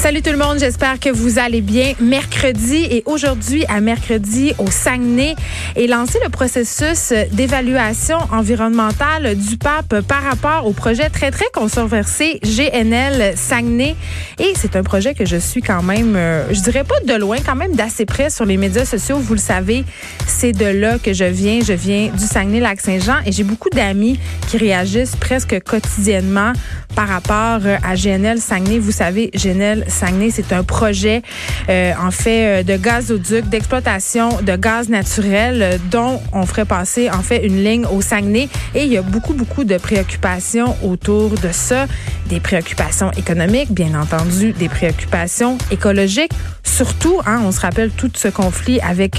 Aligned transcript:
Salut 0.00 0.22
tout 0.22 0.30
le 0.30 0.38
monde, 0.38 0.58
j'espère 0.58 0.98
que 0.98 1.10
vous 1.10 1.38
allez 1.38 1.60
bien. 1.60 1.92
Mercredi 2.00 2.86
et 2.90 3.02
aujourd'hui 3.04 3.66
à 3.68 3.82
mercredi 3.82 4.54
au 4.56 4.70
Saguenay 4.70 5.36
est 5.76 5.86
lancé 5.86 6.18
le 6.24 6.30
processus 6.30 7.12
d'évaluation 7.32 8.16
environnementale 8.32 9.36
du 9.36 9.58
pape 9.58 10.00
par 10.08 10.22
rapport 10.22 10.66
au 10.66 10.72
projet 10.72 11.10
très 11.10 11.30
très 11.30 11.44
controversé 11.52 12.40
GNL 12.42 13.36
Saguenay. 13.36 13.94
Et 14.38 14.54
c'est 14.56 14.74
un 14.74 14.82
projet 14.82 15.12
que 15.12 15.26
je 15.26 15.36
suis 15.36 15.60
quand 15.60 15.82
même 15.82 16.16
euh, 16.16 16.46
je 16.50 16.62
dirais 16.62 16.84
pas 16.84 16.98
de 17.06 17.20
loin 17.20 17.36
quand 17.44 17.56
même 17.56 17.74
d'assez 17.74 18.06
près 18.06 18.30
sur 18.30 18.46
les 18.46 18.56
médias 18.56 18.86
sociaux, 18.86 19.18
vous 19.18 19.34
le 19.34 19.38
savez, 19.38 19.84
c'est 20.26 20.52
de 20.52 20.64
là 20.64 20.98
que 20.98 21.12
je 21.12 21.24
viens, 21.24 21.60
je 21.62 21.74
viens 21.74 22.08
du 22.08 22.24
Saguenay-Lac-Saint-Jean 22.24 23.18
et 23.26 23.32
j'ai 23.32 23.44
beaucoup 23.44 23.68
d'amis 23.68 24.18
qui 24.48 24.56
réagissent 24.56 25.16
presque 25.16 25.62
quotidiennement 25.62 26.54
par 26.96 27.06
rapport 27.06 27.60
à 27.82 27.94
GNL 27.94 28.40
Saguenay, 28.40 28.78
vous 28.78 28.92
savez 28.92 29.30
GNL 29.34 29.84
Saguenay. 29.90 30.30
C'est 30.30 30.52
un 30.52 30.62
projet, 30.62 31.22
euh, 31.68 31.92
en 32.00 32.10
fait, 32.10 32.60
euh, 32.60 32.62
de 32.62 32.76
gazoduc, 32.76 33.48
d'exploitation 33.48 34.28
de 34.42 34.56
gaz 34.56 34.88
naturel 34.88 35.62
euh, 35.62 35.78
dont 35.90 36.20
on 36.32 36.46
ferait 36.46 36.64
passer, 36.64 37.10
en 37.10 37.22
fait, 37.22 37.46
une 37.46 37.62
ligne 37.62 37.86
au 37.86 38.00
Saguenay. 38.00 38.48
Et 38.74 38.84
il 38.84 38.92
y 38.92 38.96
a 38.96 39.02
beaucoup, 39.02 39.34
beaucoup 39.34 39.64
de 39.64 39.76
préoccupations 39.76 40.76
autour 40.82 41.30
de 41.30 41.50
ça. 41.52 41.86
Des 42.26 42.40
préoccupations 42.40 43.10
économiques, 43.12 43.72
bien 43.72 44.00
entendu, 44.00 44.52
des 44.52 44.68
préoccupations 44.68 45.58
écologiques. 45.70 46.32
Surtout, 46.62 47.20
hein, 47.26 47.42
on 47.44 47.52
se 47.52 47.60
rappelle 47.60 47.90
tout 47.90 48.10
ce 48.14 48.28
conflit 48.28 48.80
avec 48.80 49.18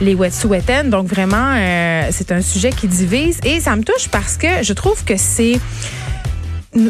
les 0.00 0.14
Wet'suwet'en. 0.14 0.84
Donc, 0.90 1.06
vraiment, 1.06 1.56
c'est 2.10 2.32
un 2.32 2.42
sujet 2.42 2.70
qui 2.70 2.88
divise. 2.88 3.38
Et 3.44 3.60
ça 3.60 3.74
me 3.74 3.82
touche 3.82 4.08
parce 4.10 4.36
que 4.36 4.62
je 4.62 4.72
trouve 4.74 5.02
que 5.04 5.16
c'est 5.16 5.58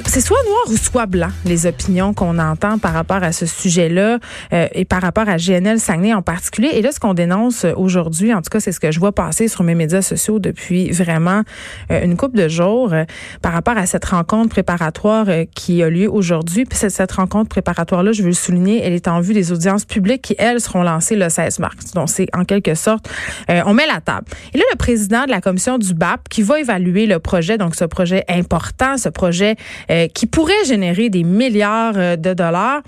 c'est 0.06 0.20
soit 0.20 0.42
noir 0.44 0.62
ou 0.68 0.76
soit 0.76 1.06
blanc, 1.06 1.28
les 1.44 1.66
opinions 1.66 2.12
qu'on 2.12 2.38
entend 2.38 2.78
par 2.78 2.92
rapport 2.92 3.22
à 3.22 3.32
ce 3.32 3.46
sujet-là 3.46 4.18
euh, 4.52 4.66
et 4.72 4.84
par 4.84 5.00
rapport 5.00 5.28
à 5.28 5.36
GNL 5.36 5.78
Saguenay 5.78 6.12
en 6.12 6.22
particulier. 6.22 6.70
Et 6.72 6.82
là, 6.82 6.90
ce 6.90 6.98
qu'on 6.98 7.14
dénonce 7.14 7.64
aujourd'hui, 7.76 8.34
en 8.34 8.42
tout 8.42 8.50
cas, 8.50 8.58
c'est 8.58 8.72
ce 8.72 8.80
que 8.80 8.90
je 8.90 8.98
vois 8.98 9.12
passer 9.12 9.48
sur 9.48 9.62
mes 9.62 9.74
médias 9.74 10.02
sociaux 10.02 10.38
depuis 10.38 10.90
vraiment 10.90 11.42
euh, 11.90 12.04
une 12.04 12.16
couple 12.16 12.36
de 12.36 12.48
jours 12.48 12.92
euh, 12.92 13.04
par 13.42 13.52
rapport 13.52 13.76
à 13.78 13.86
cette 13.86 14.04
rencontre 14.04 14.48
préparatoire 14.48 15.26
qui 15.54 15.82
a 15.82 15.90
lieu 15.90 16.10
aujourd'hui. 16.10 16.64
Puis 16.64 16.78
cette, 16.78 16.90
cette 16.90 17.12
rencontre 17.12 17.48
préparatoire-là, 17.48 18.12
je 18.12 18.22
veux 18.22 18.28
le 18.28 18.34
souligner, 18.34 18.82
elle 18.82 18.92
est 18.92 19.08
en 19.08 19.20
vue 19.20 19.34
des 19.34 19.52
audiences 19.52 19.84
publiques 19.84 20.22
qui, 20.22 20.34
elles, 20.38 20.60
seront 20.60 20.82
lancées 20.82 21.16
le 21.16 21.28
16 21.28 21.60
mars. 21.60 21.92
Donc, 21.94 22.08
c'est 22.08 22.26
en 22.34 22.44
quelque 22.44 22.74
sorte, 22.74 23.08
on 23.48 23.74
met 23.74 23.86
la 23.86 24.00
table. 24.00 24.26
Et 24.52 24.58
là, 24.58 24.64
le 24.72 24.76
président 24.76 25.24
de 25.24 25.30
la 25.30 25.40
commission 25.40 25.78
du 25.78 25.94
BAP 25.94 26.28
qui 26.28 26.42
va 26.42 26.60
évaluer 26.60 27.06
le 27.06 27.18
projet, 27.18 27.58
donc 27.58 27.74
ce 27.74 27.84
projet 27.84 28.24
important, 28.28 28.96
ce 28.96 29.08
projet 29.08 29.56
euh, 29.90 30.08
qui 30.08 30.26
pourrait 30.26 30.64
générer 30.66 31.10
des 31.10 31.24
milliards 31.24 31.96
euh, 31.96 32.16
de 32.16 32.34
dollars. 32.34 32.82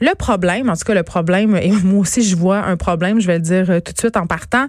Le 0.00 0.14
problème, 0.14 0.70
en 0.70 0.76
tout 0.76 0.84
cas 0.84 0.94
le 0.94 1.02
problème, 1.02 1.56
et 1.56 1.70
moi 1.84 2.00
aussi 2.00 2.22
je 2.22 2.36
vois 2.36 2.58
un 2.58 2.76
problème, 2.76 3.20
je 3.20 3.26
vais 3.26 3.36
le 3.36 3.42
dire 3.42 3.70
euh, 3.70 3.80
tout 3.80 3.92
de 3.92 3.98
suite 3.98 4.16
en 4.16 4.26
partant, 4.26 4.66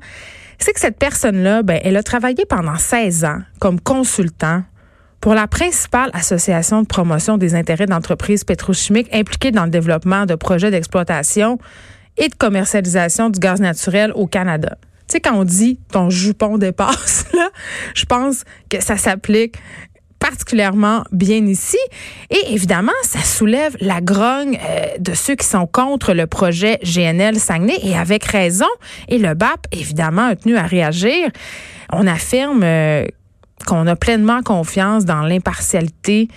c'est 0.59 0.73
que 0.73 0.79
cette 0.79 0.97
personne-là, 0.97 1.63
ben, 1.63 1.79
elle 1.83 1.97
a 1.97 2.03
travaillé 2.03 2.45
pendant 2.47 2.77
16 2.77 3.25
ans 3.25 3.39
comme 3.59 3.79
consultant 3.79 4.63
pour 5.21 5.35
la 5.35 5.47
principale 5.47 6.09
association 6.13 6.81
de 6.81 6.87
promotion 6.87 7.37
des 7.37 7.55
intérêts 7.55 7.85
d'entreprises 7.85 8.43
pétrochimiques 8.43 9.07
impliquées 9.13 9.51
dans 9.51 9.65
le 9.65 9.69
développement 9.69 10.25
de 10.25 10.35
projets 10.35 10.71
d'exploitation 10.71 11.59
et 12.17 12.27
de 12.27 12.35
commercialisation 12.35 13.29
du 13.29 13.39
gaz 13.39 13.61
naturel 13.61 14.11
au 14.15 14.27
Canada. 14.27 14.77
Tu 15.07 15.13
sais, 15.13 15.21
quand 15.21 15.35
on 15.35 15.43
dit 15.43 15.79
ton 15.91 16.09
jupon 16.09 16.57
dépasse, 16.57 17.25
là, 17.33 17.49
je 17.93 18.05
pense 18.05 18.43
que 18.69 18.81
ça 18.81 18.97
s'applique 18.97 19.57
particulièrement 20.31 21.03
bien 21.11 21.45
ici. 21.45 21.77
Et 22.29 22.53
évidemment, 22.53 22.91
ça 23.03 23.19
soulève 23.19 23.75
la 23.81 23.99
grogne 23.99 24.57
euh, 24.63 24.97
de 24.97 25.13
ceux 25.13 25.35
qui 25.35 25.45
sont 25.45 25.67
contre 25.67 26.13
le 26.13 26.25
projet 26.25 26.79
GNL 26.83 27.37
Saguenay 27.37 27.77
et 27.83 27.97
avec 27.97 28.23
raison. 28.23 28.71
Et 29.09 29.17
le 29.17 29.33
BAP, 29.33 29.67
évidemment, 29.73 30.27
a 30.27 30.35
tenu 30.37 30.55
à 30.55 30.63
réagir. 30.63 31.29
On 31.91 32.07
affirme 32.07 32.61
euh, 32.63 33.05
qu'on 33.67 33.85
a 33.87 33.95
pleinement 33.97 34.41
confiance 34.41 35.03
dans 35.03 35.21
l'impartialité 35.21 36.29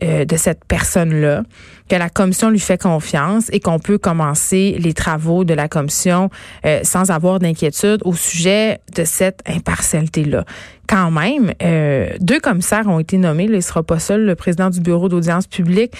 euh, 0.00 0.24
de 0.24 0.36
cette 0.36 0.64
personne-là, 0.64 1.42
que 1.88 1.96
la 1.96 2.08
commission 2.08 2.50
lui 2.50 2.60
fait 2.60 2.80
confiance 2.80 3.48
et 3.52 3.58
qu'on 3.58 3.80
peut 3.80 3.98
commencer 3.98 4.76
les 4.78 4.92
travaux 4.92 5.42
de 5.42 5.54
la 5.54 5.66
commission 5.66 6.30
euh, 6.64 6.78
sans 6.84 7.10
avoir 7.10 7.40
d'inquiétude 7.40 8.02
au 8.04 8.14
sujet 8.14 8.78
de 8.94 9.02
cette 9.02 9.40
impartialité-là. 9.44 10.44
Quand 10.86 11.10
même, 11.10 11.52
euh, 11.64 12.10
deux 12.20 12.38
commissaires 12.38 12.86
ont 12.86 13.00
été 13.00 13.18
nommés. 13.18 13.46
il 13.46 13.50
ne 13.50 13.60
sera 13.60 13.82
pas 13.82 13.98
seul, 13.98 14.24
le 14.24 14.36
président 14.36 14.70
du 14.70 14.80
bureau 14.80 15.08
d'audience 15.08 15.48
publique. 15.48 15.92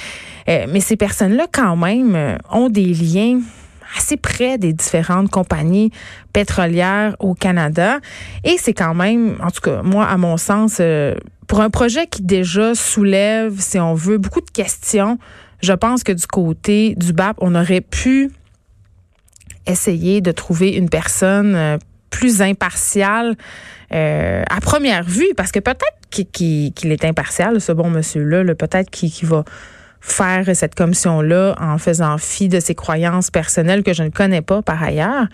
mais 0.47 0.79
ces 0.79 0.97
personnes-là, 0.97 1.47
quand 1.53 1.75
même, 1.75 2.39
ont 2.53 2.69
des 2.69 2.95
liens 2.95 3.41
assez 3.97 4.17
près 4.17 4.59
des 4.59 4.73
différentes 4.73 5.29
compagnies 5.29 5.91
pétrolières 6.33 7.17
au 7.19 7.35
Canada. 7.35 7.99
Et 8.45 8.59
c'est 8.59 8.75
quand 8.75 8.95
même, 8.95 9.39
en 9.43 9.51
tout 9.51 9.61
cas, 9.61 9.83
moi, 9.83 10.07
à 10.07 10.17
mon 10.17 10.37
sens, 10.37 10.81
pour 11.49 11.63
un 11.63 11.71
projet 11.71 12.07
qui 12.07 12.23
déjà 12.23 12.75
soulève, 12.75 13.59
si 13.59 13.79
on 13.81 13.95
veut, 13.95 14.19
beaucoup 14.19 14.43
de 14.43 14.51
questions, 14.51 15.19
je 15.63 15.73
pense 15.73 16.05
que 16.05 16.13
du 16.13 16.27
côté 16.27 16.95
du 16.97 17.13
BAP, 17.13 17.37
on 17.41 17.55
aurait 17.55 17.81
pu 17.81 18.31
essayer 19.67 20.21
de 20.21 20.31
trouver 20.31 20.71
une 20.71 20.89
personne 20.89 21.55
euh, 21.55 21.79
plus 22.11 22.43
impartiale 22.43 23.35
euh, 23.93 24.43
à 24.49 24.61
première 24.61 25.05
vue, 25.05 25.33
parce 25.37 25.51
que 25.51 25.59
peut-être 25.59 25.97
qu'il 26.11 26.93
est 26.93 27.05
impartial, 27.05 27.61
ce 27.61 27.73
bon 27.73 27.91
monsieur-là, 27.91 28.55
peut-être 28.55 28.91
qu'il 28.91 29.27
va 29.27 29.45
faire 30.01 30.45
cette 30.55 30.75
commission-là 30.75 31.55
en 31.61 31.79
faisant 31.79 32.19
fi 32.19 32.49
de 32.49 32.61
ses 32.61 32.75
croyances 32.75 33.31
personnelles 33.31 33.83
que 33.83 33.93
je 33.93 34.03
ne 34.03 34.11
connais 34.11 34.43
pas 34.43 34.63
par 34.63 34.83
ailleurs. 34.83 35.27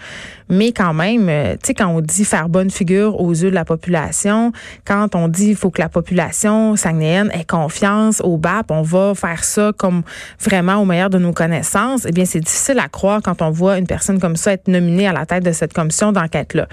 Mais 0.49 0.73
quand 0.73 0.93
même, 0.93 1.29
euh, 1.29 1.53
tu 1.55 1.69
sais, 1.69 1.75
quand 1.75 1.89
on 1.89 2.01
dit 2.01 2.25
faire 2.25 2.49
bonne 2.49 2.71
figure 2.71 3.21
aux 3.21 3.33
yeux 3.33 3.51
de 3.51 3.55
la 3.55 3.65
population, 3.65 4.53
quand 4.85 5.15
on 5.15 5.29
dit 5.29 5.51
il 5.51 5.57
faut 5.57 5.71
que 5.71 5.81
la 5.81 5.89
population 5.89 6.77
sagnéenne 6.77 7.31
ait 7.33 7.45
confiance 7.45 8.21
au 8.23 8.37
BAP, 8.37 8.71
on 8.71 8.83
va 8.83 9.15
faire 9.15 9.45
ça 9.45 9.73
comme 9.77 10.03
vraiment 10.41 10.77
au 10.77 10.85
meilleur 10.85 11.11
de 11.11 11.19
nos 11.19 11.33
connaissances, 11.33 12.07
eh 12.07 12.13
bien, 12.13 12.25
c'est 12.25 12.41
difficile 12.41 12.79
à 12.79 12.89
croire 12.89 13.21
quand 13.23 13.43
on 13.43 13.51
voit 13.51 13.79
une 13.79 13.87
personne 13.87 14.21
comme 14.21 14.37
ça 14.37 14.53
être 14.53 14.69
nominée 14.69 15.07
à 15.07 15.13
la 15.13 15.27
tête 15.27 15.45
de 15.45 15.53
cette 15.53 15.73
commission 15.73 16.13
d'enquête-là. 16.13 16.69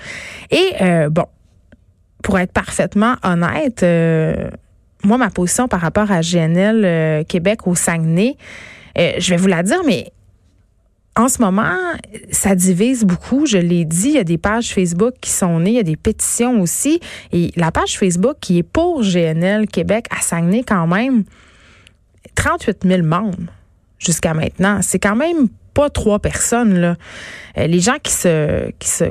Et 0.50 0.74
euh, 0.82 1.10
bon, 1.10 1.26
pour 2.22 2.40
être 2.40 2.52
parfaitement 2.52 3.16
honnête, 3.24 3.84
euh, 3.84 4.50
moi, 5.04 5.18
ma 5.18 5.30
position 5.30 5.68
par 5.68 5.82
rapport 5.82 6.12
à 6.12 6.22
GNL 6.22 6.86
euh, 6.86 7.24
Québec 7.24 7.68
au 7.68 7.76
Saguenay, 7.76 8.38
euh, 8.98 9.14
je 9.18 9.30
vais 9.30 9.38
vous 9.38 9.48
la 9.48 9.64
dire, 9.64 9.82
mais 9.86 10.12
en 11.16 11.28
ce 11.28 11.42
moment, 11.42 11.76
ça 12.32 12.56
divise 12.56 13.04
beaucoup. 13.04 13.46
Je 13.46 13.58
l'ai 13.58 13.84
dit, 13.84 14.10
il 14.10 14.16
y 14.16 14.20
a 14.20 14.24
des 14.24 14.38
pages 14.38 14.74
Facebook 14.74 15.14
qui 15.20 15.30
sont 15.30 15.60
nées, 15.60 15.72
il 15.72 15.76
y 15.76 15.80
a 15.80 15.84
des 15.84 15.98
pétitions 15.98 16.62
aussi. 16.62 17.02
Et 17.34 17.52
la 17.56 17.72
page 17.72 17.98
Facebook 17.98 18.38
qui 18.40 18.60
est 18.60 18.64
pour 18.64 19.02
GNL 19.02 19.68
Québec 19.68 20.06
à 20.10 20.22
Saguenay, 20.22 20.64
quand 20.64 20.88
même, 20.88 21.24
38 22.36 22.84
000 22.86 23.04
membres 23.04 23.38
jusqu'à 24.00 24.34
maintenant. 24.34 24.80
C'est 24.82 25.00
quand 25.00 25.16
même 25.16 25.50
pas 25.74 25.90
trois 25.90 26.20
personnes. 26.20 26.80
Là. 26.80 26.96
Euh, 27.58 27.68
les 27.68 27.80
gens 27.80 27.98
qui 28.02 28.14
se, 28.14 28.72
qui 28.80 28.88
se 28.88 29.06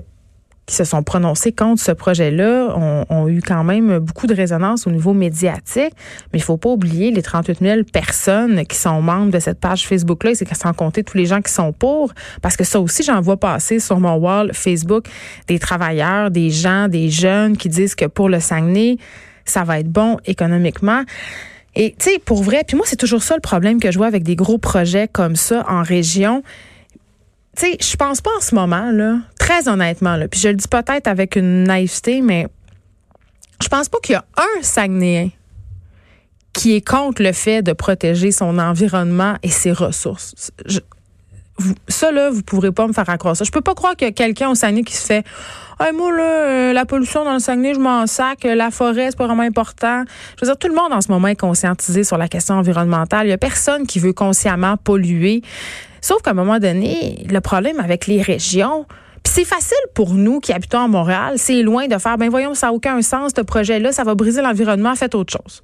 qui 0.70 0.76
se 0.76 0.84
sont 0.84 1.02
prononcés 1.02 1.50
contre 1.50 1.82
ce 1.82 1.90
projet-là 1.90 2.76
ont, 2.78 3.28
eu 3.28 3.42
quand 3.42 3.64
même 3.64 3.98
beaucoup 3.98 4.28
de 4.28 4.34
résonance 4.34 4.86
au 4.86 4.90
niveau 4.92 5.12
médiatique. 5.12 5.92
Mais 6.32 6.38
il 6.38 6.42
faut 6.42 6.58
pas 6.58 6.68
oublier 6.68 7.10
les 7.10 7.22
38 7.22 7.58
000 7.60 7.80
personnes 7.92 8.64
qui 8.66 8.76
sont 8.76 9.02
membres 9.02 9.32
de 9.32 9.40
cette 9.40 9.58
page 9.58 9.88
Facebook-là, 9.88 10.36
c'est 10.36 10.54
sans 10.54 10.72
compter 10.72 11.02
tous 11.02 11.16
les 11.16 11.26
gens 11.26 11.40
qui 11.40 11.52
sont 11.52 11.72
pour, 11.72 12.12
parce 12.40 12.56
que 12.56 12.62
ça 12.62 12.80
aussi, 12.80 13.02
j'en 13.02 13.20
vois 13.20 13.36
passer 13.36 13.80
sur 13.80 13.98
mon 13.98 14.14
wall 14.14 14.52
Facebook 14.54 15.06
des 15.48 15.58
travailleurs, 15.58 16.30
des 16.30 16.50
gens, 16.50 16.86
des 16.86 17.10
jeunes 17.10 17.56
qui 17.56 17.68
disent 17.68 17.96
que 17.96 18.04
pour 18.04 18.28
le 18.28 18.38
Saguenay, 18.38 18.96
ça 19.44 19.64
va 19.64 19.80
être 19.80 19.90
bon 19.90 20.18
économiquement. 20.24 21.02
Et 21.74 21.96
tu 21.98 22.10
sais, 22.10 22.18
pour 22.20 22.44
vrai, 22.44 22.62
puis 22.64 22.76
moi, 22.76 22.86
c'est 22.86 22.94
toujours 22.94 23.24
ça 23.24 23.34
le 23.34 23.40
problème 23.40 23.80
que 23.80 23.90
je 23.90 23.98
vois 23.98 24.06
avec 24.06 24.22
des 24.22 24.36
gros 24.36 24.58
projets 24.58 25.08
comme 25.08 25.34
ça 25.34 25.64
en 25.68 25.82
région 25.82 26.44
tu 27.56 27.66
sais, 27.66 27.76
je 27.80 27.96
pense 27.96 28.20
pas 28.20 28.30
en 28.36 28.40
ce 28.40 28.54
moment, 28.54 28.90
là, 28.92 29.18
très 29.50 29.68
honnêtement, 29.68 30.16
là, 30.16 30.28
puis 30.28 30.38
je 30.38 30.48
le 30.48 30.54
dis 30.54 30.68
peut-être 30.68 31.08
avec 31.08 31.34
une 31.34 31.64
naïveté, 31.64 32.20
mais 32.22 32.46
je 33.60 33.68
pense 33.68 33.88
pas 33.88 33.98
qu'il 34.00 34.12
y 34.12 34.16
a 34.16 34.24
un 34.36 34.62
Saguenéen 34.62 35.30
qui 36.52 36.76
est 36.76 36.86
contre 36.86 37.22
le 37.22 37.32
fait 37.32 37.60
de 37.62 37.72
protéger 37.72 38.30
son 38.30 38.58
environnement 38.58 39.34
et 39.42 39.48
ses 39.48 39.72
ressources. 39.72 40.52
ça, 41.88 42.12
là, 42.12 42.30
vous 42.30 42.42
pourrez 42.42 42.70
pas 42.70 42.86
me 42.86 42.92
faire 42.92 43.08
accroire 43.10 43.36
ça. 43.36 43.44
Je 43.44 43.50
peux 43.50 43.60
pas 43.60 43.74
croire 43.74 43.96
qu'il 43.96 44.06
y 44.06 44.10
a 44.10 44.12
quelqu'un 44.12 44.50
au 44.50 44.54
Saguenay 44.54 44.82
qui 44.82 44.96
se 44.96 45.06
fait 45.06 45.26
hey, 45.80 45.92
moi, 45.92 46.12
là, 46.12 46.22
euh, 46.22 46.72
la 46.72 46.84
pollution 46.84 47.24
dans 47.24 47.34
le 47.34 47.40
Saguenay, 47.40 47.74
je 47.74 47.80
m'en 47.80 48.06
sac. 48.06 48.44
La 48.44 48.70
forêt, 48.70 49.06
c'est 49.10 49.18
pas 49.18 49.26
vraiment 49.26 49.42
important. 49.42 50.04
Je 50.36 50.44
veux 50.44 50.52
dire, 50.52 50.58
tout 50.58 50.68
le 50.68 50.74
monde 50.74 50.92
en 50.92 51.00
ce 51.00 51.10
moment 51.10 51.28
est 51.28 51.40
conscientisé 51.40 52.04
sur 52.04 52.18
la 52.18 52.28
question 52.28 52.54
environnementale. 52.54 53.26
Il 53.26 53.30
y 53.30 53.32
a 53.32 53.38
personne 53.38 53.86
qui 53.86 53.98
veut 53.98 54.12
consciemment 54.12 54.76
polluer. 54.76 55.42
Sauf 56.00 56.22
qu'à 56.22 56.30
un 56.30 56.34
moment 56.34 56.58
donné, 56.58 57.26
le 57.28 57.40
problème 57.40 57.80
avec 57.80 58.06
les 58.06 58.22
régions, 58.22 58.86
puis 59.22 59.32
c'est 59.34 59.44
facile 59.44 59.76
pour 59.94 60.14
nous 60.14 60.40
qui 60.40 60.52
habitons 60.52 60.80
à 60.80 60.88
Montréal, 60.88 61.34
c'est 61.36 61.62
loin 61.62 61.86
de 61.86 61.98
faire, 61.98 62.18
ben 62.18 62.28
voyons, 62.28 62.54
ça 62.54 62.68
n'a 62.68 62.72
aucun 62.72 63.02
sens, 63.02 63.32
ce 63.36 63.42
projet-là, 63.42 63.92
ça 63.92 64.04
va 64.04 64.14
briser 64.14 64.42
l'environnement, 64.42 64.94
faites 64.94 65.14
autre 65.14 65.32
chose 65.32 65.62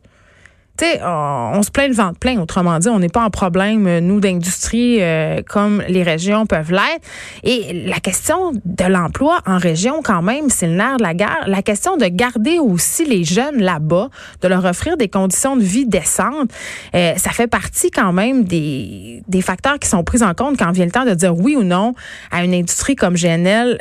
on, 0.83 1.63
se 1.63 1.71
plaint 1.71 1.89
le 1.89 1.95
ventre 1.95 2.19
plein. 2.19 2.41
Autrement 2.41 2.79
dit, 2.79 2.89
on 2.89 2.99
n'est 2.99 3.09
pas 3.09 3.25
en 3.25 3.31
problème, 3.31 3.87
euh, 3.87 4.01
nous, 4.01 4.21
d'industrie 4.21 4.99
euh, 5.01 5.43
comme 5.49 5.83
les 5.89 6.03
régions 6.03 6.47
peuvent 6.47 6.71
l'être. 6.71 7.07
Et 7.43 7.85
la 7.87 8.01
question 8.01 8.53
de 8.53 8.85
l'emploi 8.85 9.41
en 9.47 9.59
région, 9.59 10.01
quand 10.03 10.23
même, 10.23 10.51
c'est 10.51 10.67
le 10.67 10.75
nerf 10.75 10.99
de 10.99 11.03
la 11.03 11.15
guerre. 11.15 11.45
La 11.47 11.63
question 11.63 11.97
de 11.97 12.07
garder 12.07 12.59
aussi 12.59 13.05
les 13.05 13.25
jeunes 13.25 13.61
là-bas, 13.61 14.09
de 14.43 14.49
leur 14.49 14.65
offrir 14.65 14.97
des 14.97 15.09
conditions 15.09 15.57
de 15.57 15.63
vie 15.63 15.87
décentes, 15.87 16.51
euh, 16.95 17.15
ça 17.17 17.31
fait 17.31 17.47
partie 17.47 17.91
quand 17.91 18.13
même 18.13 18.45
des, 18.45 19.23
des 19.29 19.43
facteurs 19.43 19.79
qui 19.79 19.89
sont 19.89 20.05
pris 20.05 20.23
en 20.23 20.35
compte 20.35 20.59
quand 20.59 20.73
vient 20.73 20.87
le 20.87 20.91
temps 20.91 21.05
de 21.05 21.15
dire 21.15 21.37
oui 21.37 21.57
ou 21.57 21.63
non 21.63 21.95
à 22.31 22.45
une 22.45 22.55
industrie 22.55 22.97
comme 22.97 23.15
GNL 23.15 23.79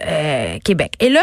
Québec. 0.64 0.94
Et 1.00 1.10
là, 1.10 1.22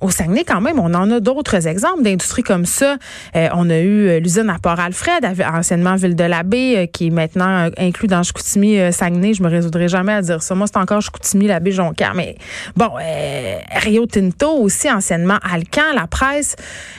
au 0.00 0.10
Saguenay, 0.10 0.44
quand 0.44 0.60
même, 0.60 0.78
on 0.78 0.94
en 0.94 1.10
a 1.10 1.20
d'autres 1.20 1.66
exemples 1.66 2.02
d'industries 2.02 2.42
comme 2.42 2.66
ça. 2.66 2.96
Euh, 3.36 3.48
on 3.54 3.68
a 3.70 3.78
eu 3.78 4.08
euh, 4.08 4.20
l'usine 4.20 4.50
à 4.50 4.58
Port-Alfred, 4.58 5.24
anciennement 5.52 5.96
Ville 5.96 6.16
de 6.16 6.24
la 6.24 6.42
Baie, 6.42 6.76
euh, 6.76 6.86
qui 6.86 7.08
est 7.08 7.10
maintenant 7.10 7.68
inclus 7.76 8.08
dans 8.08 8.22
Chicoutimi, 8.22 8.92
Saguenay. 8.92 9.34
Je 9.34 9.42
me 9.42 9.48
résoudrai 9.48 9.88
jamais 9.88 10.12
à 10.12 10.22
dire 10.22 10.42
ça. 10.42 10.54
Moi, 10.54 10.66
c'est 10.66 10.78
encore 10.78 11.00
Chicoutimi, 11.00 11.46
la 11.46 11.60
baie 11.60 11.72
Jonquière. 11.72 12.14
Mais 12.14 12.36
bon, 12.76 12.90
Rio 13.76 14.06
Tinto 14.06 14.50
aussi, 14.50 14.90
anciennement 14.90 15.38
Alcan, 15.42 15.94
la 15.94 16.06
presse 16.06 16.56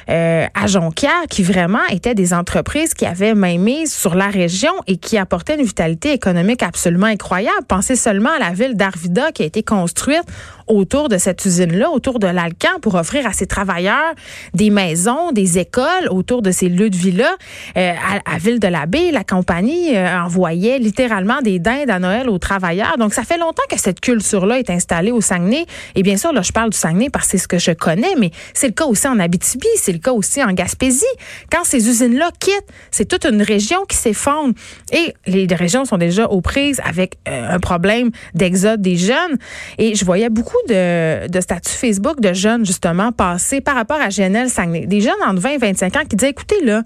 à 0.08 0.68
Jonquière, 0.68 1.28
qui 1.30 1.44
vraiment 1.44 1.86
étaient 1.92 2.16
des 2.16 2.34
entreprises 2.34 2.94
qui 2.94 3.06
avaient 3.06 3.36
main 3.36 3.58
mise 3.58 3.94
sur 3.94 4.16
la 4.16 4.28
région 4.28 4.72
et 4.88 4.98
qui 4.98 5.18
apportaient 5.18 5.56
une 5.56 5.66
vitalité 5.66 6.12
économique 6.14 6.64
absolument 6.64 7.08
incroyable. 7.08 7.66
Pensez 7.68 7.96
seulement 7.96 8.32
à 8.36 8.40
la 8.40 8.52
ville 8.52 8.76
d'Arvida 8.76 9.32
qui 9.32 9.44
a 9.44 9.46
été 9.46 9.64
construite 9.64 10.24
autour 10.70 11.10
de 11.10 11.18
cette 11.18 11.44
usine-là, 11.44 11.90
autour 11.90 12.20
de 12.20 12.28
l'Alcan, 12.28 12.80
pour 12.82 12.96
offrir 12.96 13.26
à 13.28 13.34
ses 13.34 13.48
travailleurs 13.48 14.14
des 14.54 14.70
maisons, 14.70 15.32
des 15.32 15.58
écoles 15.58 16.08
autour 16.12 16.42
de 16.42 16.52
ces 16.52 16.70
lieux 16.70 16.90
de 16.90 16.96
vie-là. 16.96 17.36
Euh, 17.76 17.94
à, 18.26 18.38
Ville 18.38 18.60
de 18.60 18.68
la 18.68 18.86
Baie, 18.86 19.12
la 19.12 19.24
compagnie 19.24 19.96
euh, 19.96 20.22
envoyait 20.22 20.80
littéralement 20.80 21.42
des 21.42 21.60
dindes 21.60 21.90
à 21.90 22.00
Noël 22.00 22.30
aux 22.30 22.38
travailleurs. 22.38 22.98
Donc, 22.98 23.14
ça 23.14 23.24
fait 23.24 23.38
longtemps 23.38 23.64
que 23.70 23.78
cette 23.78 24.00
culture-là 24.00 24.60
est 24.60 24.70
installée 24.70 25.12
au 25.12 25.20
Saguenay. 25.20 25.66
Et 25.96 26.04
bien 26.04 26.16
sûr, 26.16 26.32
là, 26.32 26.42
je 26.42 26.52
parle 26.52 26.70
du 26.70 26.78
Saguenay 26.78 27.10
parce 27.10 27.26
que 27.26 27.32
c'est 27.32 27.38
ce 27.40 27.48
que 27.48 27.58
je 27.58 27.72
connais, 27.72 28.16
mais 28.18 28.32
c'est 28.54 28.68
le 28.68 28.74
cas 28.74 28.86
aussi 28.86 29.08
en 29.08 29.20
Abitibi, 29.20 29.68
c'est 29.76 29.92
le 29.92 30.00
cas 30.00 30.14
aussi 30.14 30.42
en 30.44 30.54
Gaspésie. 30.54 31.04
Quand 31.52 31.64
ces 31.64 31.90
usines-là 31.90 32.30
quittent, 32.40 32.70
c'est 32.92 33.06
toute 33.06 33.26
une 33.26 33.42
région 33.42 33.80
qui 33.88 33.98
s'effondre. 33.98 34.54
Et 34.94 35.14
les 35.26 35.48
régions 35.54 35.86
sont 35.86 35.98
déjà 35.98 36.28
aux 36.28 36.42
prises 36.42 36.80
avec 36.86 37.18
euh, 37.28 37.56
un 37.56 37.60
problème 37.60 38.12
d'exode 38.36 38.82
des 38.82 38.96
jeunes. 38.96 39.38
Et 39.78 39.96
je 39.96 40.06
voyais 40.06 40.30
beaucoup 40.30 40.59
de, 40.68 41.28
de 41.28 41.42
statuts 41.42 41.72
Facebook 41.72 42.20
de 42.20 42.34
jeunes, 42.34 42.66
justement, 42.66 43.12
passés 43.12 43.62
par 43.62 43.76
rapport 43.76 44.00
à 44.02 44.10
GNL 44.10 44.50
Saguenay. 44.50 44.86
Des 44.86 45.02
jeunes 45.02 45.14
entre 45.26 45.40
20 45.42 45.50
et 45.50 45.58
25 45.58 45.96
ans 45.96 46.06
qui 46.10 46.16
disaient, 46.16 46.32
écoutez, 46.32 46.64
là, 46.64 46.84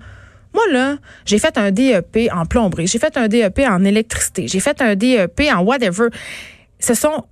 moi, 0.53 0.63
là, 0.71 0.97
j'ai 1.25 1.39
fait 1.39 1.57
un 1.57 1.71
DEP 1.71 2.29
en 2.31 2.45
plomberie, 2.45 2.87
j'ai 2.87 2.99
fait 2.99 3.17
un 3.17 3.27
DEP 3.27 3.59
en 3.67 3.83
électricité, 3.83 4.47
j'ai 4.47 4.59
fait 4.59 4.81
un 4.81 4.95
DEP 4.95 5.41
en 5.53 5.61
whatever. 5.63 6.09
Ce 6.79 6.93
sont 6.93 7.25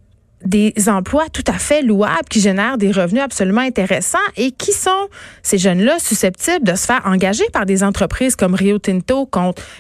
des 0.43 0.73
emplois 0.87 1.25
tout 1.31 1.43
à 1.47 1.53
fait 1.53 1.81
louables 1.81 2.27
qui 2.29 2.39
génèrent 2.39 2.77
des 2.77 2.91
revenus 2.91 3.21
absolument 3.21 3.61
intéressants 3.61 4.17
et 4.37 4.51
qui 4.51 4.71
sont 4.71 5.07
ces 5.43 5.57
jeunes-là 5.57 5.99
susceptibles 5.99 6.63
de 6.63 6.75
se 6.75 6.85
faire 6.85 7.01
engager 7.05 7.45
par 7.53 7.65
des 7.65 7.83
entreprises 7.83 8.35
comme 8.35 8.55
Rio 8.55 8.79
Tinto, 8.79 9.29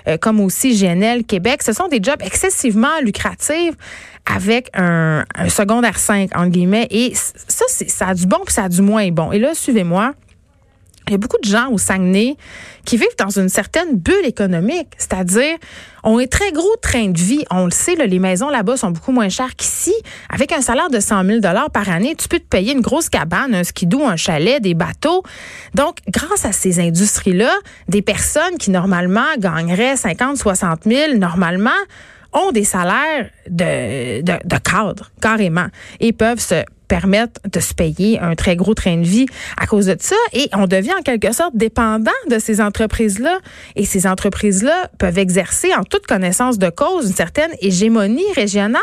euh, 0.07 0.17
comme 0.17 0.39
aussi 0.39 0.75
GNL 0.75 1.23
Québec. 1.23 1.63
Ce 1.63 1.73
sont 1.73 1.87
des 1.87 1.99
jobs 2.01 2.21
excessivement 2.21 2.99
lucratifs 3.01 3.75
avec 4.25 4.69
un, 4.75 5.25
secondaire 5.49 5.97
5, 5.97 6.37
entre 6.37 6.49
guillemets. 6.49 6.87
Et 6.91 7.13
ça, 7.15 7.65
ça 7.67 8.07
a 8.09 8.13
du 8.13 8.27
bon 8.27 8.39
puis 8.45 8.53
ça 8.53 8.65
a 8.65 8.69
du 8.69 8.81
moins 8.81 9.09
bon. 9.09 9.31
Et 9.31 9.39
là, 9.39 9.53
suivez-moi. 9.53 10.13
Il 11.11 11.15
y 11.15 11.15
a 11.15 11.17
beaucoup 11.17 11.39
de 11.43 11.49
gens 11.49 11.69
au 11.69 11.77
Saguenay 11.77 12.37
qui 12.85 12.95
vivent 12.95 13.17
dans 13.19 13.37
une 13.37 13.49
certaine 13.49 13.97
bulle 13.97 14.25
économique, 14.25 14.87
c'est-à-dire 14.97 15.57
ont 16.05 16.19
un 16.19 16.25
très 16.25 16.53
gros 16.53 16.73
train 16.81 17.09
de 17.09 17.19
vie. 17.19 17.43
On 17.51 17.65
le 17.65 17.71
sait, 17.71 17.95
les 17.95 18.17
maisons 18.17 18.47
là-bas 18.47 18.77
sont 18.77 18.91
beaucoup 18.91 19.11
moins 19.11 19.27
chères 19.27 19.53
qu'ici. 19.57 19.93
Avec 20.29 20.53
un 20.53 20.61
salaire 20.61 20.89
de 20.89 21.01
100 21.01 21.25
000 21.25 21.39
par 21.73 21.89
année, 21.89 22.15
tu 22.15 22.29
peux 22.29 22.39
te 22.39 22.47
payer 22.47 22.71
une 22.71 22.79
grosse 22.79 23.09
cabane, 23.09 23.53
un 23.53 23.65
skidoo, 23.65 24.05
un 24.05 24.15
chalet, 24.15 24.61
des 24.61 24.73
bateaux. 24.73 25.21
Donc, 25.75 25.97
grâce 26.07 26.45
à 26.45 26.53
ces 26.53 26.79
industries-là, 26.79 27.51
des 27.89 28.01
personnes 28.01 28.57
qui 28.57 28.71
normalement 28.71 29.27
gagneraient 29.37 29.97
50, 29.97 30.37
60 30.37 30.83
000, 30.85 31.17
normalement, 31.17 31.71
ont 32.31 32.53
des 32.53 32.63
salaires 32.63 33.29
de, 33.49 34.21
de, 34.21 34.33
de 34.45 34.57
cadre, 34.59 35.11
carrément, 35.19 35.67
et 35.99 36.13
peuvent 36.13 36.39
se 36.39 36.63
permettre 36.91 37.39
de 37.49 37.61
se 37.61 37.73
payer 37.73 38.19
un 38.19 38.35
très 38.35 38.57
gros 38.57 38.73
train 38.73 38.97
de 38.97 39.05
vie 39.05 39.25
à 39.55 39.65
cause 39.65 39.85
de 39.85 39.95
ça. 39.97 40.17
Et 40.33 40.49
on 40.51 40.67
devient 40.67 40.91
en 40.99 41.01
quelque 41.01 41.31
sorte 41.31 41.55
dépendant 41.55 42.11
de 42.29 42.37
ces 42.37 42.59
entreprises-là. 42.59 43.39
Et 43.77 43.85
ces 43.85 44.05
entreprises-là 44.05 44.89
peuvent 44.99 45.17
exercer 45.17 45.73
en 45.73 45.83
toute 45.83 46.05
connaissance 46.05 46.57
de 46.57 46.69
cause 46.69 47.07
une 47.07 47.15
certaine 47.15 47.51
hégémonie 47.61 48.29
régionale. 48.35 48.81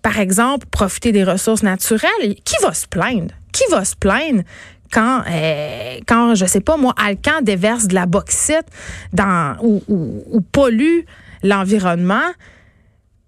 Par 0.00 0.20
exemple, 0.20 0.66
profiter 0.70 1.12
des 1.12 1.22
ressources 1.22 1.62
naturelles. 1.62 2.34
Qui 2.46 2.56
va 2.62 2.72
se 2.72 2.86
plaindre? 2.86 3.34
Qui 3.52 3.64
va 3.70 3.84
se 3.84 3.94
plaindre 3.94 4.42
quand, 4.90 5.22
euh, 5.28 5.98
quand 6.06 6.34
je 6.34 6.46
sais 6.46 6.62
pas 6.62 6.78
moi, 6.78 6.94
Alcan 6.96 7.42
déverse 7.42 7.88
de 7.88 7.94
la 7.94 8.06
bauxite 8.06 8.66
dans, 9.12 9.56
ou, 9.60 9.82
ou 9.88 10.40
pollue 10.40 11.00
l'environnement? 11.42 12.30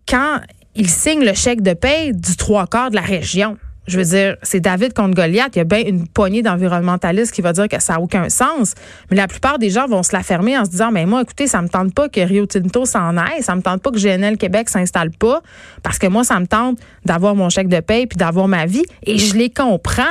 quand 0.09 0.41
il 0.75 0.89
signe 0.89 1.25
le 1.25 1.35
chèque 1.35 1.63
de 1.63 1.73
paie 1.73 2.13
du 2.13 2.37
trois 2.37 2.67
quarts 2.67 2.91
de 2.91 2.97
la 2.97 3.03
région? 3.03 3.59
Je 3.87 3.99
veux 3.99 4.05
dire, 4.05 4.37
c'est 4.43 4.61
David 4.61 4.93
contre 4.93 5.15
Goliath. 5.15 5.55
Il 5.55 5.59
y 5.59 5.61
a 5.61 5.65
bien 5.65 5.83
une 5.87 6.09
poignée 6.09 6.43
d'environnementalistes 6.43 7.33
qui 7.33 7.41
va 7.41 7.53
dire 7.53 7.69
que 7.69 7.81
ça 7.81 7.95
n'a 7.95 8.01
aucun 8.01 8.29
sens. 8.29 8.75
Mais 9.11 9.17
la 9.17 9.29
plupart 9.29 9.59
des 9.59 9.71
gens 9.71 9.87
vont 9.87 10.03
se 10.03 10.15
la 10.15 10.23
fermer 10.23 10.59
en 10.59 10.65
se 10.65 10.71
disant, 10.71 10.91
mais 10.91 11.07
moi, 11.07 11.23
écoutez, 11.23 11.47
ça 11.47 11.63
me 11.63 11.69
tente 11.69 11.95
pas 11.95 12.09
que 12.09 12.21
Rio 12.21 12.47
Tinto 12.47 12.85
s'en 12.85 13.17
aille. 13.17 13.43
Ça 13.43 13.55
me 13.55 13.63
tente 13.63 13.83
pas 13.83 13.91
que 13.91 13.99
GNL 13.99 14.37
Québec 14.39 14.69
s'installe 14.69 15.11
pas. 15.11 15.41
Parce 15.83 15.99
que 15.99 16.07
moi, 16.07 16.25
ça 16.25 16.41
me 16.41 16.47
tente 16.47 16.79
d'avoir 17.05 17.35
mon 17.35 17.49
chèque 17.49 17.69
de 17.69 17.81
paie 17.81 18.07
puis 18.07 18.17
d'avoir 18.17 18.49
ma 18.49 18.67
vie. 18.67 18.85
Et 19.05 19.19
je 19.19 19.37
les 19.37 19.51
comprends. 19.51 20.03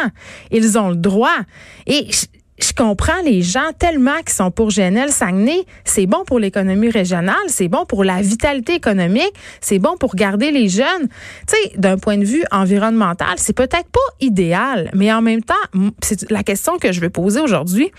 Ils 0.52 0.78
ont 0.78 0.90
le 0.90 0.96
droit. 0.96 1.36
Et 1.86 2.08
je 2.58 2.72
comprends 2.72 3.22
les 3.26 3.42
gens 3.42 3.72
tellement 3.78 4.22
qui 4.26 4.34
sont 4.34 4.50
pour 4.50 4.70
GNL 4.70 5.12
Saguenay. 5.12 5.66
C'est 5.84 6.06
bon 6.06 6.24
pour 6.26 6.40
l'économie 6.40 6.90
régionale, 6.90 7.36
c'est 7.48 7.68
bon 7.68 7.86
pour 7.86 8.04
la 8.04 8.22
vitalité 8.22 8.76
économique, 8.76 9.34
c'est 9.60 9.80
bon 9.80 9.98
pour 9.98 10.16
garder 10.16 10.52
les 10.52 10.70
jeunes. 10.70 11.10
Tu 11.48 11.56
sais, 11.56 11.78
d'un 11.78 11.98
point 11.98 12.18
de 12.18 12.24
vue 12.24 12.44
environnemental, 12.52 13.34
c'est 13.38 13.54
peut-être 13.54 13.90
pas 13.90 14.00
idéal, 14.22 14.90
mais 14.94 15.12
en 15.12 15.22
même 15.22 15.44
temps, 15.44 15.54
c'est 16.02 16.30
la 16.32 16.44
question 16.44 16.78
que 16.78 16.94
je 16.94 17.02
vais 17.02 17.10
poser 17.10 17.42
aujourd'hui. 17.42 17.92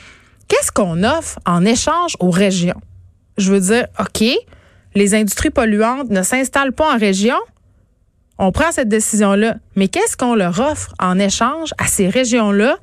Qu'est-ce 0.49 0.73
qu'on 0.73 1.03
offre 1.03 1.39
en 1.45 1.65
échange 1.65 2.17
aux 2.21 2.31
régions? 2.31 2.81
Je 3.37 3.53
veux 3.53 3.61
dire, 3.61 3.87
OK, 4.01 4.25
les 4.95 5.15
industries 5.15 5.51
polluantes 5.51 6.09
ne 6.09 6.23
s'installent 6.23 6.73
pas 6.73 6.95
en 6.95 6.99
région. 6.99 7.37
On 8.39 8.53
prend 8.53 8.71
cette 8.71 8.89
décision-là. 8.89 9.57
Mais 9.75 9.89
qu'est-ce 9.89 10.17
qu'on 10.17 10.35
leur 10.35 10.59
offre 10.61 10.95
en 10.99 11.19
échange 11.19 11.71
à 11.79 11.87
ces 11.87 12.09
régions-là? 12.09 12.79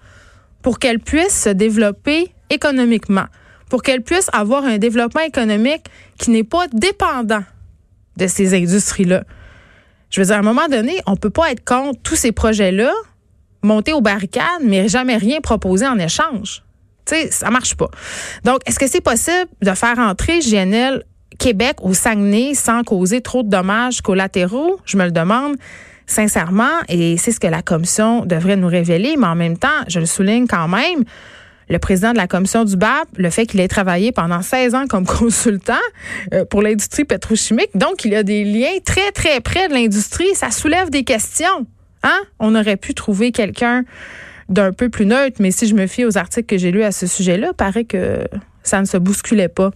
Pour 0.63 0.79
qu'elles 0.79 1.00
puissent 1.00 1.43
se 1.43 1.50
développer 1.50 2.34
économiquement, 2.50 3.25
pour 3.70 3.84
qu'elles 3.84 4.01
puissent 4.01 4.29
avoir 4.34 4.63
un 4.65 4.79
développement 4.79 5.22
économique 5.22 5.84
qui 6.17 6.32
n'est 6.32 6.43
pas 6.43 6.67
dépendant 6.72 7.43
de 8.17 8.27
ces 8.27 8.55
industries-là. 8.55 9.24
Je 10.10 10.22
veux 10.22 10.27
dire, 10.27 10.36
à 10.36 10.39
un 10.39 10.43
moment 10.43 10.67
donné, 10.67 11.00
on 11.05 11.15
peut 11.15 11.29
pas 11.29 11.51
être 11.51 11.63
contre 11.63 12.00
tous 12.01 12.15
ces 12.15 12.32
projets-là, 12.32 12.91
monter 13.62 13.93
aux 13.93 14.01
barricades, 14.01 14.62
mais 14.62 14.88
jamais 14.88 15.17
rien 15.17 15.41
proposer 15.41 15.88
en 15.88 15.98
échange. 15.98 16.63
Tu 17.05 17.15
sais, 17.15 17.32
ça 17.32 17.50
marche 17.50 17.75
pas. 17.75 17.89
Donc, 18.43 18.60
est-ce 18.65 18.79
que 18.79 18.88
c'est 18.88 19.01
possible 19.01 19.48
de 19.62 19.72
faire 19.72 20.00
entrer 20.00 20.39
GNL 20.39 21.03
Québec 21.39 21.77
au 21.82 21.93
Saguenay 21.93 22.53
sans 22.53 22.84
causer 22.84 23.22
trop 23.22 23.43
de 23.43 23.50
dommages 23.50 24.01
collatéraux? 24.01 24.79
Je 24.86 24.98
me 24.98 25.05
le 25.05 25.12
demande 25.12 25.55
sincèrement, 26.07 26.79
et 26.89 27.17
c'est 27.17 27.31
ce 27.31 27.39
que 27.39 27.48
la 27.48 27.62
commission 27.62 28.25
devrait 28.25 28.55
nous 28.55 28.67
révéler, 28.67 29.15
mais 29.17 29.27
en 29.27 29.36
même 29.36 29.57
temps, 29.57 29.67
je 29.88 30.00
le 30.00 30.05
souligne 30.05 30.48
quand 30.48 30.67
même, 30.67 31.03
le 31.69 31.79
président 31.79 32.12
de 32.12 32.17
la 32.17 32.27
commission 32.27 32.65
du 32.65 32.75
BAP, 32.75 33.07
le 33.17 33.29
fait 33.29 33.45
qu'il 33.45 33.60
ait 33.60 33.67
travaillé 33.67 34.12
pendant 34.12 34.41
16 34.41 34.75
ans 34.75 34.88
comme 34.88 35.05
consultant 35.19 35.74
euh, 36.33 36.45
pour 36.45 36.62
l'industrie 36.62 37.05
pétrochimique, 37.05 37.72
donc 37.75 38.05
il 38.05 38.15
a 38.15 38.24
des 38.24 38.43
liens 38.43 38.79
très, 38.83 39.12
très 39.12 39.39
près 39.41 39.67
de 39.67 39.74
l'industrie, 39.74 40.36
ça 40.36 40.51
soulève 40.51 40.89
des 40.89 41.03
questions. 41.03 41.65
Hein? 42.03 42.19
On 42.39 42.55
aurait 42.55 42.77
pu 42.77 42.93
trouver 42.93 43.31
quelqu'un 43.31 43.83
d'un 44.50 44.74
peu 44.74 44.89
plus 44.89 45.05
neutre, 45.05 45.38
mais 45.39 45.51
si 45.51 45.67
je 45.67 45.74
me 45.74 45.88
fie 45.88 46.05
aux 46.05 46.17
articles 46.17 46.45
que 46.45 46.57
j'ai 46.57 46.72
lus 46.72 46.83
à 46.83 46.91
ce 46.91 47.07
sujet-là, 47.07 47.53
paraît 47.53 47.86
que 47.86 48.27
ça 48.62 48.79
ne 48.81 48.86
se 48.86 48.98
bousculait 48.98 49.48
pas. 49.48 49.72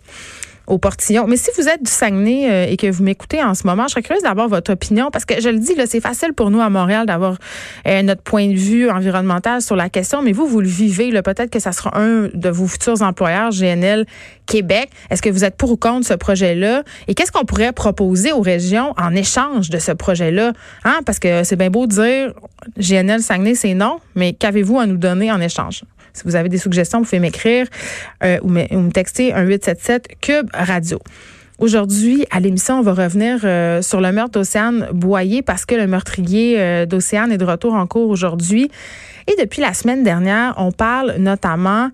Au 0.67 0.77
portillon. 0.77 1.25
Mais 1.27 1.37
si 1.37 1.49
vous 1.57 1.67
êtes 1.67 1.81
du 1.81 1.89
Saguenay 1.89 2.49
euh, 2.49 2.71
et 2.71 2.77
que 2.77 2.91
vous 2.91 3.03
m'écoutez 3.03 3.41
en 3.41 3.55
ce 3.55 3.65
moment, 3.65 3.83
je 3.87 3.91
serais 3.93 4.03
curieuse 4.03 4.23
d'avoir 4.23 4.49
votre 4.49 4.71
opinion 4.73 5.09
parce 5.11 5.25
que 5.25 5.41
je 5.41 5.49
le 5.49 5.59
dis, 5.59 5.75
là, 5.75 5.85
c'est 5.87 6.01
facile 6.01 6.33
pour 6.33 6.51
nous 6.51 6.59
à 6.59 6.69
Montréal 6.69 7.05
d'avoir 7.05 7.37
euh, 7.87 8.01
notre 8.01 8.21
point 8.21 8.47
de 8.47 8.55
vue 8.55 8.89
environnemental 8.89 9.61
sur 9.61 9.75
la 9.75 9.89
question, 9.89 10.21
mais 10.21 10.33
vous, 10.33 10.45
vous 10.45 10.61
le 10.61 10.67
vivez. 10.67 11.09
Peut-être 11.21 11.49
que 11.49 11.59
ça 11.59 11.71
sera 11.71 11.97
un 11.97 12.29
de 12.33 12.49
vos 12.49 12.67
futurs 12.67 13.01
employeurs, 13.01 13.51
GNL 13.51 14.05
Québec. 14.45 14.89
Est-ce 15.09 15.21
que 15.21 15.29
vous 15.29 15.43
êtes 15.43 15.55
pour 15.55 15.71
ou 15.71 15.77
contre 15.77 16.05
ce 16.05 16.13
projet-là? 16.13 16.83
Et 17.07 17.13
qu'est-ce 17.13 17.31
qu'on 17.31 17.45
pourrait 17.45 17.71
proposer 17.71 18.31
aux 18.33 18.41
régions 18.41 18.93
en 18.97 19.15
échange 19.15 19.69
de 19.69 19.79
ce 19.79 19.91
projet-là? 19.91 20.53
Hein? 20.83 20.99
Parce 21.05 21.19
que 21.19 21.43
c'est 21.43 21.55
bien 21.55 21.69
beau 21.69 21.87
de 21.87 21.93
dire 21.93 22.33
GNL 22.77 23.21
Saguenay, 23.21 23.55
c'est 23.55 23.73
non, 23.73 23.99
mais 24.15 24.33
qu'avez-vous 24.33 24.79
à 24.79 24.85
nous 24.85 24.97
donner 24.97 25.31
en 25.31 25.39
échange? 25.39 25.83
Si 26.17 26.23
vous 26.25 26.35
avez 26.35 26.49
des 26.49 26.57
suggestions, 26.57 26.99
vous 26.99 27.05
pouvez 27.05 27.19
m'écrire 27.19 27.67
euh, 28.23 28.39
ou, 28.41 28.49
me, 28.49 28.89
texter 28.89 29.33
un 29.33 29.43
877 29.43 30.19
Cube 30.19 30.49
Radio. 30.51 30.99
Aujourd'hui, 31.59 32.25
à 32.31 32.39
l'émission, 32.39 32.79
on 32.79 32.81
va 32.81 32.93
revenir 32.93 33.41
euh, 33.43 33.83
sur 33.83 34.01
le 34.01 34.11
meurtre 34.11 34.31
d'Océane 34.31 34.87
Boyer 34.93 35.43
parce 35.43 35.65
que 35.65 35.75
le 35.75 35.85
meurtrier 35.85 36.59
euh, 36.59 36.85
d'Océane 36.87 37.31
est 37.31 37.37
de 37.37 37.45
retour 37.45 37.75
en 37.75 37.85
cours 37.85 38.09
aujourd'hui. 38.09 38.71
Et 39.27 39.35
depuis 39.39 39.61
la 39.61 39.75
semaine 39.75 40.03
dernière, 40.03 40.55
on 40.57 40.71
parle 40.71 41.15
notamment 41.19 41.91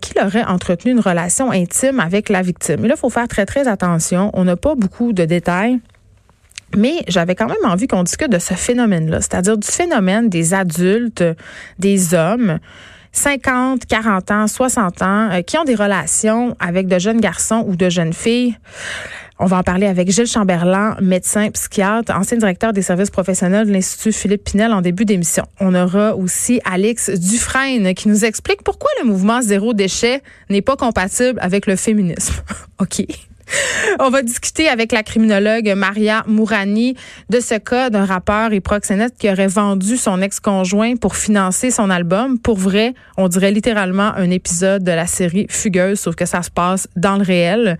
qu'il 0.00 0.18
aurait 0.18 0.44
entretenu 0.44 0.92
une 0.92 1.00
relation 1.00 1.50
intime 1.50 2.00
avec 2.00 2.30
la 2.30 2.40
victime. 2.40 2.86
Là, 2.86 2.94
il 2.96 2.98
faut 2.98 3.10
faire 3.10 3.28
très, 3.28 3.44
très 3.44 3.68
attention. 3.68 4.30
On 4.32 4.44
n'a 4.44 4.56
pas 4.56 4.74
beaucoup 4.74 5.12
de 5.12 5.26
détails. 5.26 5.78
Mais 6.74 7.02
j'avais 7.06 7.34
quand 7.34 7.48
même 7.48 7.70
envie 7.70 7.86
qu'on 7.86 8.02
discute 8.02 8.30
de 8.30 8.38
ce 8.38 8.54
phénomène-là, 8.54 9.20
c'est-à-dire 9.20 9.58
du 9.58 9.66
phénomène 9.66 10.30
des 10.30 10.54
adultes, 10.54 11.24
des 11.78 12.14
hommes 12.14 12.60
50, 13.12 13.86
40 13.86 14.30
ans, 14.30 14.46
60 14.46 15.02
ans, 15.02 15.30
euh, 15.30 15.42
qui 15.42 15.58
ont 15.58 15.64
des 15.64 15.74
relations 15.74 16.56
avec 16.60 16.86
de 16.86 16.98
jeunes 16.98 17.20
garçons 17.20 17.64
ou 17.66 17.76
de 17.76 17.88
jeunes 17.88 18.12
filles. 18.12 18.56
On 19.42 19.46
va 19.46 19.56
en 19.56 19.62
parler 19.62 19.86
avec 19.86 20.10
Gilles 20.10 20.26
Chamberlain, 20.26 20.96
médecin, 21.00 21.50
psychiatre, 21.50 22.14
ancien 22.14 22.36
directeur 22.36 22.74
des 22.74 22.82
services 22.82 23.10
professionnels 23.10 23.66
de 23.66 23.72
l'Institut 23.72 24.12
Philippe 24.12 24.44
Pinel 24.44 24.72
en 24.72 24.82
début 24.82 25.06
d'émission. 25.06 25.44
On 25.60 25.74
aura 25.74 26.14
aussi 26.14 26.60
Alex 26.66 27.08
Dufresne 27.08 27.94
qui 27.94 28.08
nous 28.08 28.26
explique 28.26 28.62
pourquoi 28.62 28.90
le 29.00 29.08
mouvement 29.08 29.40
zéro 29.40 29.72
déchet 29.72 30.22
n'est 30.50 30.60
pas 30.60 30.76
compatible 30.76 31.38
avec 31.40 31.66
le 31.66 31.76
féminisme. 31.76 32.34
OK. 32.80 33.06
On 33.98 34.10
va 34.10 34.22
discuter 34.22 34.68
avec 34.68 34.92
la 34.92 35.02
criminologue 35.02 35.72
Maria 35.76 36.22
Mourani 36.26 36.96
de 37.28 37.40
ce 37.40 37.56
cas 37.56 37.90
d'un 37.90 38.04
rappeur 38.04 38.52
et 38.52 38.60
proxénète 38.60 39.14
qui 39.18 39.30
aurait 39.30 39.46
vendu 39.46 39.96
son 39.96 40.22
ex-conjoint 40.22 40.96
pour 40.96 41.16
financer 41.16 41.70
son 41.70 41.90
album. 41.90 42.38
Pour 42.38 42.56
vrai, 42.56 42.94
on 43.16 43.28
dirait 43.28 43.50
littéralement 43.50 44.12
un 44.14 44.30
épisode 44.30 44.84
de 44.84 44.92
la 44.92 45.06
série 45.06 45.46
Fugueuse, 45.48 46.00
sauf 46.00 46.14
que 46.14 46.26
ça 46.26 46.42
se 46.42 46.50
passe 46.50 46.88
dans 46.96 47.16
le 47.16 47.22
réel. 47.22 47.78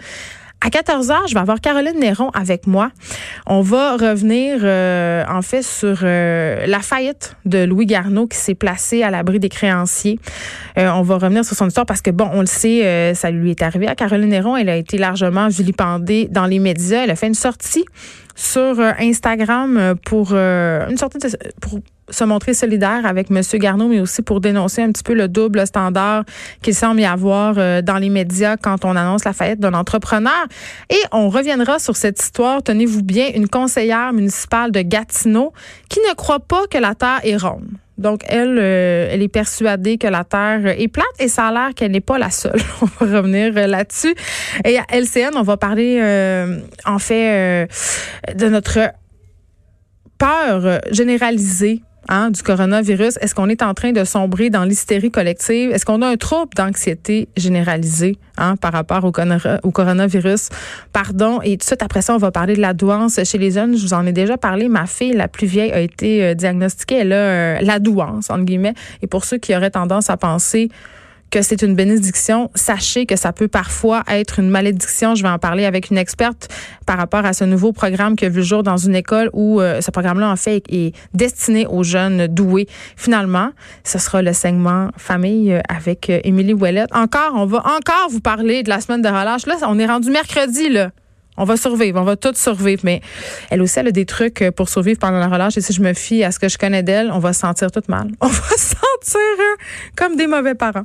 À 0.63 0.69
14 0.69 1.09
h 1.09 1.17
je 1.29 1.35
vais 1.35 1.41
avoir 1.41 1.61
Caroline 1.61 1.99
Néron 1.99 2.29
avec 2.31 2.67
moi. 2.67 2.91
On 3.47 3.63
va 3.63 3.97
revenir 3.97 4.59
euh, 4.63 5.25
en 5.27 5.41
fait 5.41 5.63
sur 5.63 6.01
euh, 6.03 6.67
la 6.67 6.81
faillite 6.81 7.35
de 7.47 7.65
Louis 7.65 7.87
Garneau 7.87 8.27
qui 8.27 8.37
s'est 8.37 8.55
placé 8.55 9.03
à 9.03 9.11
l'abri 9.11 9.41
des 9.41 9.49
créanciers. 9.49 10.19
Euh, 10.77 10.91
on 10.91 11.01
va 11.01 11.15
revenir 11.15 11.47
sur 11.47 11.57
son 11.57 11.69
histoire 11.69 11.87
parce 11.87 12.03
que 12.03 12.11
bon, 12.11 12.29
on 12.33 12.41
le 12.41 12.47
sait, 12.47 13.15
ça 13.15 13.31
lui 13.31 13.51
est 13.51 13.63
arrivé 13.63 13.89
à 13.89 13.95
Caroline 13.95 14.29
Néron. 14.29 14.55
Elle 14.55 14.69
a 14.69 14.77
été 14.77 14.99
largement 14.99 15.49
vilipendée 15.49 16.29
dans 16.31 16.45
les 16.45 16.59
médias. 16.59 17.05
Elle 17.05 17.11
a 17.11 17.17
fait 17.17 17.29
une 17.29 17.35
sortie 17.35 17.87
sur 18.35 18.81
Instagram 18.99 19.95
pour 20.05 20.35
une 20.35 20.97
sortie 20.99 21.19
de, 21.19 21.29
pour 21.61 21.81
se 22.11 22.25
montrer 22.25 22.55
solidaire 22.55 23.05
avec 23.05 23.31
M. 23.31 23.41
Garneau, 23.55 23.89
mais 23.89 24.01
aussi 24.01 24.23
pour 24.23 24.41
dénoncer 24.41 24.83
un 24.83 24.93
petit 24.93 25.03
peu 25.03 25.15
le 25.15 25.29
double 25.29 25.67
standard 25.67 26.25
qu'il 26.63 26.75
semble 26.75 27.01
y 27.01 27.05
avoir 27.05 27.55
euh, 27.57 27.83
dans 27.83 27.97
les 27.97 28.11
médias 28.11 28.57
quand 28.57 28.85
on 28.85 28.97
annonce 28.97 29.25
la 29.25 29.33
faillite 29.33 29.61
d'un 29.61 29.75
entrepreneur. 29.75 30.47
Et 30.89 31.01
on 31.13 31.29
reviendra 31.29 31.79
sur 31.79 31.97
cette 31.97 32.21
histoire, 32.21 32.63
tenez-vous 32.63 33.03
bien, 33.03 33.31
une 33.35 33.49
conseillère 33.49 34.13
municipale 34.13 34.73
de 34.73 34.83
Gatineau 34.83 35.53
qui 35.89 36.01
ne 36.09 36.15
croit 36.15 36.41
pas 36.41 36.67
que 36.71 36.79
la 36.79 36.95
Terre 36.95 37.21
est 37.23 37.37
ronde. 37.37 37.69
Donc, 37.99 38.23
elle, 38.27 38.59
euh, 38.59 39.09
elle 39.11 39.23
est 39.23 39.29
persuadée 39.29 39.99
que 39.99 40.07
la 40.07 40.25
Terre 40.25 40.67
est 40.67 40.89
plate 40.89 41.07
et 41.19 41.29
ça 41.29 41.49
a 41.49 41.53
l'air 41.53 41.75
qu'elle 41.75 41.91
n'est 41.91 42.01
pas 42.01 42.19
la 42.19 42.31
seule. 42.31 42.61
On 42.81 43.05
va 43.05 43.19
revenir 43.19 43.53
euh, 43.57 43.67
là-dessus. 43.67 44.15
Et 44.65 44.79
à 44.79 44.85
LCN, 44.91 45.37
on 45.37 45.43
va 45.43 45.59
parler, 45.59 46.01
en 46.87 46.99
fait, 46.99 47.69
de 48.35 48.49
notre 48.49 48.93
peur 50.19 50.81
généralisée 50.91 51.83
Hein, 52.09 52.31
du 52.31 52.43
coronavirus. 52.43 53.19
Est-ce 53.21 53.35
qu'on 53.35 53.49
est 53.49 53.63
en 53.63 53.75
train 53.75 53.93
de 53.93 54.05
sombrer 54.05 54.51
dans 54.51 54.65
l'hystérie 54.65 55.11
collective? 55.11 55.71
Est-ce 55.71 55.85
qu'on 55.85 56.03
a 56.03 56.09
un 56.09 56.17
trouble 56.17 56.51
d'anxiété 56.57 57.29
généralisé 57.37 58.19
hein, 58.39 58.57
par 58.57 58.73
rapport 58.73 59.05
au, 59.05 59.13
au, 59.63 59.71
coronavirus? 59.71 60.49
Pardon. 60.93 61.41
Et 61.43 61.53
tout 61.53 61.59
de 61.59 61.63
suite 61.65 61.83
après 61.83 62.03
ça, 62.03 62.15
on 62.15 62.19
va 62.19 62.31
parler 62.31 62.55
de 62.55 62.61
la 62.61 62.73
douance 62.73 63.23
chez 63.23 63.39
les 63.39 63.51
jeunes. 63.51 63.77
Je 63.77 63.83
vous 63.83 63.95
en 63.95 64.07
ai 64.07 64.13
déjà 64.13 64.39
parlé. 64.39 64.69
Ma 64.69 64.87
fille, 64.87 65.13
la 65.13 65.29
plus 65.29 65.47
vieille, 65.47 65.73
a 65.73 65.81
été 65.81 66.25
euh, 66.25 66.35
diagnostiquée. 66.35 66.97
Elle 66.97 67.13
a 67.13 67.17
euh, 67.17 67.59
la 67.61 67.79
douance, 67.79 68.31
entre 68.31 68.45
guillemets. 68.45 68.75
Et 69.03 69.07
pour 69.07 69.25
ceux 69.25 69.37
qui 69.37 69.55
auraient 69.55 69.71
tendance 69.71 70.09
à 70.11 70.17
penser 70.17 70.71
que 71.31 71.43
c'est 71.43 71.63
une 71.63 71.75
bénédiction, 71.75 72.51
sachez 72.55 73.07
que 73.07 73.17
ça 73.17 73.33
peut 73.33 73.49
parfois 73.49 74.03
être 74.09 74.41
une 74.41 74.51
malédiction. 74.51 75.15
Je 75.15 75.23
vais 75.23 75.29
en 75.29 75.39
parler 75.39 75.65
avec 75.65 75.91
une 75.91 75.99
experte 75.99 76.49
par 76.87 76.99
rapport 76.99 77.25
à 77.25 77.33
ce 77.33 77.45
nouveau 77.45 77.73
programme 77.73 78.17
qui 78.17 78.25
a 78.25 78.29
vu 78.29 78.39
le 78.39 78.43
jour 78.43 78.63
dans 78.63 78.77
une 78.77 78.97
école 78.97 79.31
où 79.33 79.61
euh, 79.61 79.81
ce 79.81 79.91
programme-là, 79.91 80.29
en 80.29 80.37
fait, 80.37 80.63
est 80.69 80.95
destiné 81.15 81.67
aux 81.67 81.83
jeunes 81.83 82.27
doués. 82.27 82.67
Finalement, 82.97 83.51
ce 83.85 83.99
sera 83.99 84.23
le 84.23 84.33
segment 84.33 84.89
famille 84.97 85.53
euh, 85.53 85.61
avec 85.69 86.11
euh, 86.11 86.21
Émilie 86.25 86.55
Ouellette. 86.55 86.95
Encore, 86.95 87.33
on 87.37 87.47
va 87.47 87.59
encore 87.59 88.09
vous 88.11 88.21
parler 88.21 88.63
de 88.63 88.69
la 88.69 88.81
semaine 88.81 89.03
de 89.03 89.09
relâche. 89.09 89.47
Là, 89.47 89.57
on 89.69 89.79
est 89.79 89.87
rendu 89.87 90.11
mercredi, 90.11 90.69
là. 90.69 90.91
On 91.37 91.45
va 91.45 91.57
survivre, 91.57 91.99
on 91.99 92.05
va 92.05 92.17
tous 92.17 92.35
survivre, 92.35 92.83
mais 92.85 93.01
elle 93.49 93.63
aussi, 93.63 93.79
elle 93.79 93.87
a 93.87 93.93
des 93.93 94.05
trucs 94.05 94.45
pour 94.57 94.69
survivre 94.69 94.99
pendant 94.99 95.19
la 95.19 95.29
relâche. 95.29 95.57
Et 95.57 95.63
si 95.63 95.73
je 95.73 95.81
me 95.81 95.95
fie 95.95 96.23
à 96.23 96.33
ce 96.33 96.39
que 96.39 96.49
je 96.49 96.59
connais 96.59 96.83
d'elle, 96.83 97.11
on 97.13 97.19
va 97.19 97.33
se 97.33 97.41
sentir 97.41 97.71
toute 97.71 97.89
mal. 97.89 98.09
On 98.21 98.27
va 98.27 98.57
se 98.57 98.75
sentir 98.75 99.45
comme 99.97 100.17
des 100.17 100.27
mauvais 100.27 100.55
parents. 100.55 100.85